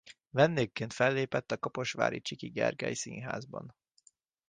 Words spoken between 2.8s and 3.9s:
Színházban.